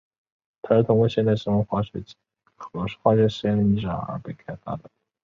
[0.63, 2.15] 它是通过现代生物化学结
[2.55, 4.89] 合化学实验的逆转而被开发的。